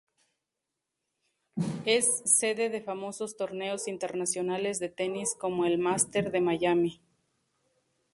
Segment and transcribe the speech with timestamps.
[1.85, 6.99] Es sede de famosos torneos internacionales de tenis como el Masters de Miami.